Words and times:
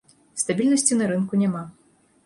Стабільнасці 0.43 0.99
на 1.03 1.11
рынку 1.15 1.33
няма. 1.45 1.63